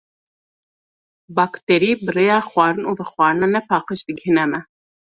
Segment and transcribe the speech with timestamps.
[1.35, 4.61] Bakterî bi rêya xwarin û vexwarina nepaqij digihîn me.